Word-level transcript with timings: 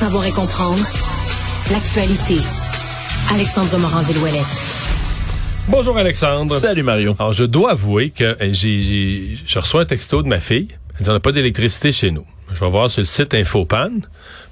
savoir 0.00 0.26
et 0.26 0.30
comprendre 0.30 0.82
l'actualité. 1.70 2.36
Alexandre 3.34 3.76
Morand-Villouellette. 3.76 4.46
Bonjour 5.68 5.98
Alexandre. 5.98 6.54
Salut 6.54 6.82
Mario. 6.82 7.14
Alors 7.18 7.34
je 7.34 7.44
dois 7.44 7.72
avouer 7.72 8.08
que 8.08 8.24
euh, 8.24 8.48
j'ai, 8.50 9.36
je 9.44 9.58
reçois 9.58 9.82
un 9.82 9.84
texto 9.84 10.22
de 10.22 10.28
ma 10.28 10.40
fille. 10.40 10.68
Elle 10.96 11.04
dit 11.04 11.10
on 11.10 11.12
n'a 11.12 11.20
pas 11.20 11.32
d'électricité 11.32 11.92
chez 11.92 12.12
nous. 12.12 12.24
Je 12.50 12.58
vais 12.58 12.70
voir 12.70 12.90
sur 12.90 13.02
le 13.02 13.04
site 13.04 13.34
Infopan. 13.34 13.90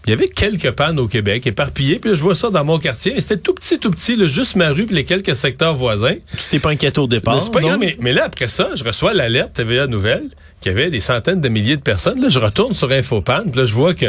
Il 0.06 0.10
y 0.10 0.12
avait 0.12 0.28
quelques 0.28 0.72
pannes 0.72 0.98
au 0.98 1.08
Québec, 1.08 1.46
éparpillées. 1.46 1.98
Puis 1.98 2.10
là, 2.10 2.16
je 2.16 2.20
vois 2.20 2.34
ça 2.34 2.50
dans 2.50 2.64
mon 2.64 2.78
quartier. 2.78 3.14
Mais 3.14 3.22
c'était 3.22 3.38
tout 3.38 3.54
petit, 3.54 3.78
tout 3.78 3.90
petit, 3.90 4.16
là, 4.16 4.26
juste 4.26 4.54
ma 4.54 4.68
rue 4.68 4.84
puis 4.84 4.96
les 4.96 5.04
quelques 5.04 5.34
secteurs 5.34 5.74
voisins. 5.74 6.16
Tu 6.36 6.48
t'es 6.50 6.58
pas 6.58 6.70
inquiété 6.70 7.00
au 7.00 7.06
départ. 7.06 7.36
Mais 7.36 7.40
c'est 7.40 7.52
pas 7.52 7.60
grave, 7.60 7.78
mais, 7.80 7.96
mais 8.00 8.12
là, 8.12 8.24
après 8.24 8.48
ça, 8.48 8.68
je 8.74 8.84
reçois 8.84 9.14
l'alerte 9.14 9.54
TVA 9.54 9.86
Nouvelle 9.86 10.28
qu'il 10.60 10.72
y 10.72 10.74
avait 10.74 10.90
des 10.90 11.00
centaines 11.00 11.40
de 11.40 11.48
milliers 11.48 11.76
de 11.76 11.82
personnes. 11.82 12.20
Là, 12.20 12.28
je 12.28 12.38
retourne 12.38 12.74
sur 12.74 12.90
Infopan. 12.90 13.44
Puis 13.50 13.60
là, 13.60 13.64
je 13.64 13.72
vois 13.72 13.94
que 13.94 14.06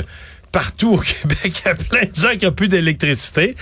partout 0.51 0.93
au 0.93 0.97
Québec, 0.99 1.39
il 1.43 1.65
y 1.65 1.69
a 1.69 1.75
plein 1.75 2.03
de 2.03 2.15
gens 2.15 2.35
qui 2.37 2.45
n'ont 2.45 2.51
plus 2.51 2.67
d'électricité. 2.67 3.55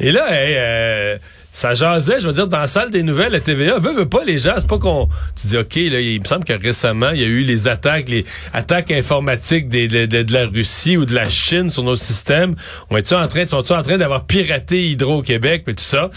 Et 0.00 0.12
là, 0.12 0.26
hey, 0.30 0.54
euh, 0.56 1.18
ça 1.58 1.74
jasait, 1.74 2.20
je 2.20 2.26
veux 2.28 2.32
dire, 2.32 2.46
dans 2.46 2.60
la 2.60 2.68
salle 2.68 2.90
des 2.90 3.02
nouvelles, 3.02 3.32
la 3.32 3.40
TVA, 3.40 3.80
veut, 3.80 3.92
veut 3.92 4.08
pas 4.08 4.22
les 4.24 4.38
gens, 4.38 4.52
c'est 4.58 4.68
pas 4.68 4.78
qu'on... 4.78 5.08
Tu 5.34 5.48
dis, 5.48 5.56
OK, 5.56 5.74
là, 5.74 5.98
il 6.00 6.20
me 6.20 6.24
semble 6.24 6.44
que 6.44 6.52
récemment, 6.52 7.10
il 7.10 7.20
y 7.20 7.24
a 7.24 7.26
eu 7.26 7.40
les 7.42 7.66
attaques, 7.66 8.08
les 8.08 8.24
attaques 8.52 8.92
informatiques 8.92 9.68
de, 9.68 9.88
de- 10.06 10.22
de 10.22 10.32
la 10.32 10.46
Russie 10.46 10.96
ou 10.96 11.04
de 11.04 11.12
la 11.16 11.28
Chine 11.28 11.68
sur 11.72 11.82
nos 11.82 11.96
systèmes. 11.96 12.54
On 12.90 12.96
est-tu 12.96 13.14
en 13.14 13.26
train, 13.26 13.44
sont-ils 13.48 13.72
en 13.72 13.82
train 13.82 13.98
d'avoir 13.98 14.24
piraté 14.24 14.86
Hydro-Québec 14.90 15.64
et 15.66 15.74
tout 15.74 15.82
ça? 15.82 16.10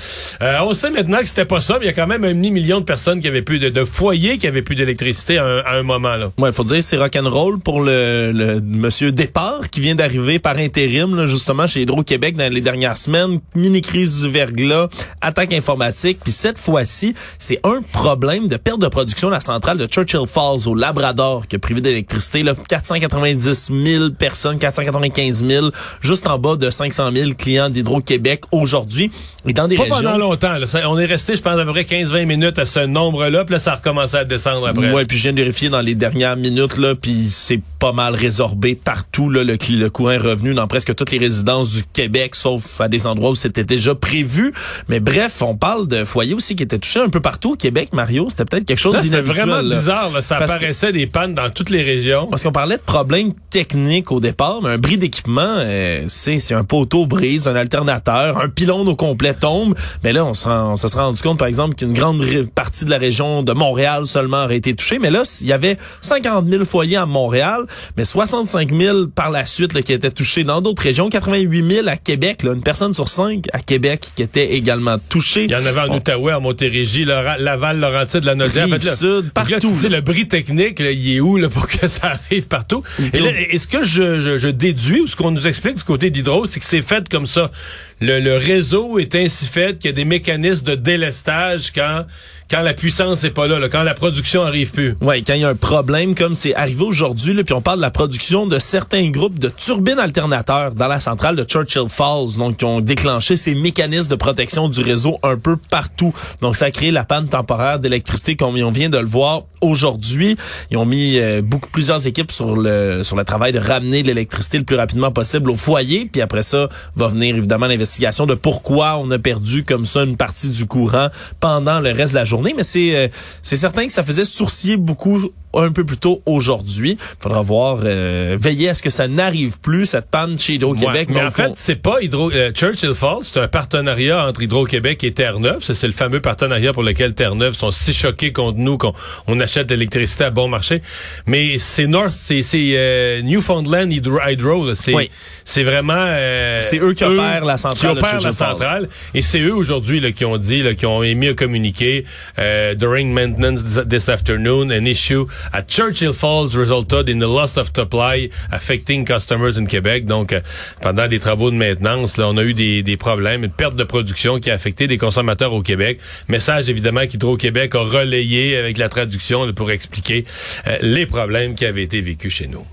Euh, 0.44 0.60
on 0.62 0.76
sait 0.76 0.92
maintenant 0.92 1.18
que 1.18 1.26
c'était 1.26 1.46
pas 1.46 1.60
ça, 1.60 1.78
mais 1.80 1.86
il 1.86 1.88
y 1.88 1.90
a 1.90 1.94
quand 1.94 2.06
même 2.06 2.24
un 2.24 2.34
demi-million 2.36 2.80
de 2.80 2.86
personnes 2.86 3.20
qui 3.20 3.28
avaient 3.28 3.42
plus 3.42 3.58
de, 3.58 3.70
de 3.70 3.84
foyers 3.84 4.38
qui 4.38 4.46
avaient 4.46 4.62
plus 4.62 4.76
d'électricité 4.76 5.40
à, 5.40 5.46
un- 5.74 5.82
moment, 5.82 6.18
là. 6.18 6.32
Ouais, 6.38 6.52
faut 6.52 6.64
dire 6.64 6.84
c'est 6.84 6.98
rock'n'roll 6.98 7.58
pour 7.60 7.82
le, 7.82 8.32
le 8.32 8.62
monsieur 8.62 9.12
départ 9.12 9.72
qui 9.72 9.82
vient 9.82 9.96
d'arriver 9.96 10.38
par 10.38 10.58
intérim 10.58 11.16
là, 11.16 11.26
justement 11.26 11.66
chez 11.66 11.82
Hydro-Québec 11.82 12.36
dans 12.36 12.54
les 12.54 12.62
dernières 12.62 12.98
semaines, 12.98 13.40
mini 13.56 13.82
crise 13.82 14.22
du 14.22 14.30
verglas, 14.30 14.88
attaque 15.32 15.54
informatique, 15.54 16.20
puis 16.22 16.34
cette 16.34 16.58
fois-ci, 16.58 17.16
c'est 17.40 17.60
un 17.64 17.82
problème 17.82 18.48
de 18.48 18.58
perte 18.58 18.80
de 18.80 18.88
production 18.90 19.30
de 19.30 19.34
la 19.34 19.40
centrale 19.40 19.78
de 19.78 19.86
Churchill 19.86 20.28
Falls 20.28 20.68
au 20.68 20.76
Labrador 20.76 21.48
qui 21.48 21.56
a 21.56 21.60
privé 21.60 21.80
d'électricité 21.80 22.44
là. 22.44 22.54
490 22.68 23.72
000 23.72 24.10
personnes, 24.12 24.60
495 24.60 25.44
000 25.48 25.68
juste 26.02 26.28
en 26.28 26.38
bas 26.38 26.58
de 26.58 26.70
500 26.70 27.12
000 27.16 27.32
clients 27.38 27.70
d'Hydro-Québec 27.70 28.44
aujourd'hui 28.52 29.10
et 29.48 29.54
dans 29.54 29.68
des 29.68 29.76
Pas 29.76 29.84
régions 29.84 29.98
pendant 29.98 30.18
longtemps, 30.18 30.54
là. 30.58 30.68
Ça- 30.68 30.90
on 30.90 30.98
est 31.00 31.06
resté, 31.06 31.36
je 31.36 31.42
pense, 31.42 31.58
à 31.60 31.66
peu 31.66 31.72
près 31.72 31.84
15-20 31.86 32.26
minutes 32.26 32.60
à 32.60 32.66
ce 32.66 32.80
nombre-là, 32.82 33.44
puis 33.46 33.54
là, 33.54 33.60
ça 33.60 33.74
a 33.74 33.76
recommencé 33.78 34.18
à 34.18 34.24
descendre 34.26 34.68
après. 34.68 34.92
Ouais, 34.92 35.06
puis 35.06 35.18
je 35.18 35.24
viens 35.24 35.34
de 35.34 35.38
vérifier 35.38 35.70
dans 35.70 35.82
les 35.82 35.96
dernières 35.96 36.38
minutes 36.38 36.78
là, 36.78 36.94
puis 36.96 37.28
c'est 37.30 37.60
pas 37.80 37.92
mal 37.92 38.14
résorbé 38.14 38.76
partout 38.76 39.30
là, 39.30 39.44
le, 39.44 39.58
le 39.72 39.90
courant 39.90 40.12
est 40.12 40.18
revenu 40.18 40.54
dans 40.54 40.68
presque 40.68 40.94
toutes 40.96 41.10
les 41.12 41.18
résidences 41.18 41.72
du 41.74 41.84
Québec, 41.92 42.36
sauf 42.36 42.80
à 42.82 42.88
des 42.88 43.08
endroits 43.08 43.32
où 43.32 43.36
c'était 43.36 43.64
déjà 43.64 43.96
prévu. 43.96 44.54
Mais 44.90 45.00
bref, 45.00 45.42
on 45.42 45.56
parle 45.56 45.88
de 45.88 46.04
foyers 46.04 46.34
aussi 46.36 46.56
qui 46.56 46.64
étaient 46.64 46.78
touchés 46.78 47.00
un 47.00 47.10
peu 47.10 47.20
partout 47.22 47.54
au 47.54 47.56
Québec, 47.56 47.90
Mario. 47.94 48.28
C'était 48.30 48.46
peut-être 48.46 48.66
quelque 48.66 48.78
chose 48.80 48.94
Là, 48.94 49.00
c'était 49.02 49.22
d'inhabituel. 49.22 49.48
vraiment 49.50 49.68
là. 49.68 49.76
bizarre. 49.76 50.12
Là. 50.12 50.22
Ça 50.22 50.36
Parce 50.38 50.52
que- 50.52 50.58
apparaissait 50.58 50.92
des 50.92 51.08
pannes 51.08 51.34
dans 51.34 51.50
toutes 51.50 51.70
les 51.72 51.82
régions. 51.82 52.28
Parce 52.28 52.44
qu'on 52.44 52.52
parlait 52.52 52.78
de 52.78 52.82
problèmes 52.84 53.34
techniques 53.52 54.12
au 54.12 54.20
départ, 54.20 54.62
mais 54.64 54.70
un 54.70 54.78
bris 54.78 54.98
d'équipement, 54.98 55.42
euh, 55.46 56.06
c'est 56.08 56.54
un 56.54 56.64
poteau 56.64 57.06
brise, 57.06 57.48
un 57.48 57.56
alternateur, 57.56 58.38
un 58.40 58.50
pylône 58.50 58.88
au 58.88 58.96
complet 58.96 59.34
tombe. 59.34 59.76
Mais 60.04 60.14
là, 60.14 60.26
on 60.26 60.34
se, 60.34 60.48
rend- 60.48 60.72
on 60.74 60.78
se 60.78 60.88
serait 60.88 61.04
rendu 61.04 61.22
compte, 61.22 61.38
par 61.38 61.48
exemple, 61.48 61.76
qu'une 61.76 61.94
grande 61.94 62.24
partie 62.56 62.86
de 62.86 62.90
la 62.90 62.98
région 62.98 63.44
de 63.44 63.52
Montréal 63.54 64.06
seulement 64.08 64.46
aurait 64.46 64.58
été 64.58 64.74
touchée. 64.74 64.98
Mais 65.00 65.12
là, 65.12 65.22
il 65.42 65.48
y 65.48 65.54
avait 65.54 65.78
50 66.02 66.48
000 66.50 66.66
foyers 66.66 66.98
à 66.98 67.06
Montréal, 67.06 67.66
mais 67.98 68.06
65 68.06 68.74
000 68.74 69.08
par 69.08 69.30
la 69.32 69.46
suite 69.46 69.74
là, 69.74 69.82
qui 69.82 69.94
étaient 69.94 70.12
touchés 70.12 70.44
dans 70.44 70.62
d'autres 70.62 70.82
régions. 70.82 71.10
88 71.10 71.74
000 71.74 71.88
à 71.88 71.98
Québec, 71.98 72.44
là, 72.44 72.54
une 72.54 72.64
personne 72.64 72.94
sur 72.94 73.08
cinq 73.10 73.46
à 73.54 73.60
Québec 73.60 74.08
qui 74.16 74.24
était 74.24 74.54
également 74.54 74.98
touchée. 75.10 75.44
Il 75.44 75.52
y 75.52 75.56
en 75.56 75.66
avait 75.66 75.82
en 75.82 75.90
On- 75.92 75.98
Outaouais, 75.98 76.34
en 76.34 76.42
Montérégie, 76.42 77.04
Laura- 77.06 77.38
Laval, 77.38 77.80
Laurentide, 77.80 78.24
la 78.24 78.36
Nodière. 78.36 78.68
Là, 78.68 78.80
Sud, 78.96 79.26
là, 79.26 79.32
partout, 79.34 79.60
tu 79.60 79.68
sais, 79.78 79.90
le 79.90 80.02
bris 80.02 80.28
technique, 80.28 80.80
là, 80.80 80.92
il 80.92 81.16
est 81.16 81.20
où 81.20 81.36
là, 81.38 81.50
pour 81.50 81.68
que 81.68 81.88
ça 81.90 82.14
arrive 82.30 82.44
partout? 82.48 82.82
Et 83.14 83.20
est-ce 83.44 83.68
que 83.68 83.84
je, 83.84 84.38
je, 84.38 84.48
déduis, 84.48 85.02
ou 85.02 85.08
ce 85.08 85.16
qu'on 85.16 85.32
nous 85.32 85.48
explique 85.48 85.78
du 85.78 85.84
côté 85.84 86.10
d'Hydro, 86.10 86.46
c'est 86.46 86.60
que 86.60 86.66
c'est 86.66 86.82
fait 86.82 87.08
comme 87.10 87.28
ça. 87.28 87.52
Le, 88.02 88.20
le 88.20 88.36
réseau 88.36 88.98
est 88.98 89.14
ainsi 89.14 89.46
fait 89.46 89.78
qu'il 89.78 89.86
y 89.86 89.94
a 89.94 89.96
des 89.96 90.06
mécanismes 90.06 90.66
de 90.66 90.74
délestage 90.74 91.72
quand, 91.72 92.02
quand 92.50 92.62
la 92.62 92.74
puissance 92.74 93.24
est 93.24 93.30
pas 93.30 93.46
là, 93.46 93.60
là, 93.60 93.70
quand 93.70 93.84
la 93.84 93.94
production 93.94 94.42
arrive 94.42 94.72
plus. 94.72 94.98
Ouais, 95.02 95.22
quand 95.22 95.36
il 95.36 95.42
y 95.42 95.46
a 95.46 95.50
un 95.50 95.56
problème 95.56 96.16
comme 96.16 96.34
c'est 96.34 96.56
arrivé 96.56 96.84
aujourd'hui, 96.84 97.34
puis 97.44 97.54
on 97.54 97.62
parle 97.62 97.78
de 97.78 97.84
la 97.84 97.92
production 97.92 98.48
de 98.48 98.58
certains 98.58 99.10
groupes 99.10 99.38
de 99.38 99.50
turbines 99.50 100.00
alternateurs 100.00 100.74
dans 100.74 100.88
la 100.88 101.00
centrale 101.00 101.36
de 101.36 101.44
Churchill 101.44 101.88
Falls, 101.90 102.38
donc 102.40 102.58
qui 102.58 102.66
ont 102.66 102.82
déclenché 102.82 103.38
ces 103.38 103.54
mécanismes 103.54 104.10
de 104.10 104.16
protection 104.16 104.68
du 104.68 104.82
réseau 104.82 105.20
un 105.22 105.38
peu 105.38 105.56
partout. 105.56 106.12
Donc 106.42 106.56
ça 106.56 106.66
a 106.66 106.72
créé 106.72 106.90
la 106.90 107.04
panne 107.04 107.28
temporaire 107.28 107.78
d'électricité 107.80 108.36
comme 108.36 108.56
on 108.56 108.72
vient 108.72 108.90
de 108.90 108.98
le 108.98 109.06
voir 109.06 109.44
aujourd'hui. 109.62 110.36
Ils 110.72 110.78
ont 110.78 110.86
mis 110.86 111.20
euh, 111.20 111.42
beaucoup 111.44 111.70
plusieurs 111.70 112.08
équipes 112.08 112.32
sur 112.32 112.56
le 112.56 113.04
sur 113.04 113.16
le 113.16 113.24
travail 113.24 113.52
de 113.54 113.60
ramener 113.60 114.02
l'électricité 114.02 114.58
le 114.58 114.64
plus 114.64 114.76
rapidement 114.76 115.12
possible 115.12 115.52
au 115.52 115.56
foyer, 115.56 116.10
puis 116.12 116.22
après 116.22 116.42
ça 116.42 116.68
va 116.96 117.08
venir 117.08 117.36
évidemment 117.36 117.68
de 118.00 118.36
pourquoi 118.36 118.98
on 118.98 119.10
a 119.12 119.20
perdu 119.20 119.64
comme 119.64 119.86
ça 119.86 120.04
une 120.04 120.18
partie 120.18 120.50
du 120.50 120.66
courant 120.66 121.10
pendant 121.40 121.80
le 121.80 121.92
reste 121.92 122.14
de 122.14 122.20
la 122.20 122.26
journée, 122.26 122.54
mais 122.56 122.64
c'est 122.64 122.96
euh, 122.96 123.08
c'est 123.42 123.56
certain 123.56 123.86
que 123.86 123.92
ça 123.92 124.04
faisait 124.04 124.26
sourciller 124.26 124.78
beaucoup 124.78 125.32
un 125.54 125.72
peu 125.72 125.84
plus 125.84 125.98
tôt 125.98 126.22
aujourd'hui. 126.26 126.98
Faudra 127.20 127.42
voir, 127.42 127.80
euh, 127.84 128.38
veiller 128.40 128.70
à 128.70 128.74
ce 128.74 128.82
que 128.82 128.90
ça 128.90 129.08
n'arrive 129.08 129.60
plus, 129.60 129.86
cette 129.86 130.10
panne 130.10 130.38
chez 130.38 130.54
Hydro-Québec. 130.54 131.10
Ouais, 131.10 131.16
mais 131.16 131.24
en 131.24 131.32
fait, 131.32 131.52
c'est 131.56 131.76
pas 131.76 132.02
Hydro 132.02 132.32
euh, 132.32 132.52
Churchill 132.52 132.94
Falls, 132.94 133.24
c'est 133.24 133.40
un 133.40 133.48
partenariat 133.48 134.26
entre 134.26 134.42
Hydro-Québec 134.42 135.04
et 135.04 135.12
Terre-Neuve. 135.14 135.62
Ça, 135.62 135.76
c'est 135.76 135.88
le 135.88 135.94
fameux 135.94 136.22
partenariat 136.22 136.74
pour 136.74 136.84
lequel 136.84 137.14
Terre-Neuve 137.14 137.54
sont 137.54 137.72
si 137.72 137.94
choqués 137.94 138.32
contre 138.32 138.58
nous 138.58 138.78
qu'on 138.78 138.94
on 139.28 139.40
achète 139.40 139.68
de 139.68 139.76
l'électricité 139.76 140.26
à 140.26 140.30
bon 140.30 140.48
marché. 140.48 140.82
Mais 141.26 141.58
c'est 141.58 141.88
North, 141.88 142.12
c'est 142.12 142.42
euh, 142.56 143.22
Newfoundland 143.22 143.92
Hydro, 143.92 144.20
Hydro 144.28 144.74
c'est 144.76 144.94
Oui. 144.94 145.10
c'est 145.44 145.64
vraiment 145.64 145.94
euh, 145.98 146.60
C'est 146.60 146.80
eux 146.80 146.94
qui 146.94 147.04
opèrent 147.04 147.46
la 147.46 147.58
centrale 147.58 147.94
qui 147.94 147.98
opèrent 147.98 148.22
la 148.22 148.34
centrale 148.34 148.90
et 149.14 149.22
c'est 149.22 149.42
eux 149.42 149.56
aujourd'hui 149.56 150.14
qui 150.14 150.26
ont 150.26 150.38
dit 150.38 150.62
là 150.62 150.74
qui 150.74 150.86
ont 150.86 151.04
émis 151.04 151.30
un 151.30 151.34
communiqué 151.34 152.06
euh, 152.40 152.76
during 152.76 153.12
maintenance 153.14 153.64
this 153.90 154.10
afternoon 154.10 154.72
an 154.72 154.86
issue 154.86 155.26
at 155.54 155.64
Churchill 155.68 156.14
Falls 156.14 156.56
resulted 156.56 157.10
in 157.10 157.20
the 157.20 157.28
loss 157.28 157.58
of 157.58 157.70
supply 157.76 158.30
affecting 158.52 159.06
customers 159.06 159.58
in 159.58 159.66
Quebec. 159.66 160.06
Donc, 160.06 160.34
euh, 160.34 160.42
pendant 160.82 161.08
des 161.08 161.20
travaux 161.20 161.52
de 161.52 161.56
maintenance, 161.56 162.18
là, 162.18 162.28
on 162.28 162.38
a 162.38 162.44
eu 162.44 162.54
des, 162.54 162.84
des 162.84 162.98
problèmes, 162.98 163.44
une 163.44 163.52
perte 163.52 163.76
de 163.76 163.84
production 163.84 164.40
qui 164.40 164.52
a 164.52 164.54
affecté 164.54 164.88
des 164.88 164.98
consommateurs 164.98 165.54
au 165.54 165.62
Québec. 165.62 166.00
Message 166.28 166.70
évidemment 166.70 167.06
qu'Hydro-Québec 167.08 167.76
a 167.76 167.80
relayé 167.80 168.58
avec 168.58 168.78
la 168.78 168.90
traduction 168.90 169.46
là, 169.46 169.54
pour 169.54 169.72
expliquer 169.72 170.26
euh, 170.68 170.78
les 170.82 171.06
problèmes 171.06 171.56
qui 171.56 171.66
avaient 171.66 171.84
été 171.84 172.02
vécus 172.02 172.34
chez 172.34 172.48
nous. 172.48 172.66